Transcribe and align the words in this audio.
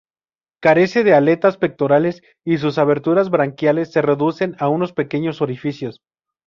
Carece 0.63 1.03
de 1.03 1.13
aletas 1.13 1.57
pectorales 1.57 2.23
y 2.43 2.57
sus 2.57 2.79
aberturas 2.79 3.29
branquiales 3.29 3.91
se 3.91 4.01
reducen 4.01 4.55
a 4.57 4.67
unos 4.67 4.93
pequeños 4.93 5.43
orificios. 5.43 6.01